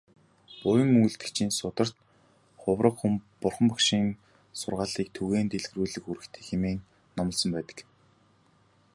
[0.61, 1.95] Буян үйлдэгчийн сударт
[2.61, 4.07] "Хувраг хүн Бурхан багшийн
[4.59, 6.79] сургаалыг түгээн дэлгэрүүлэх үүрэгтэй" хэмээн
[7.17, 7.77] номлосон байдаг.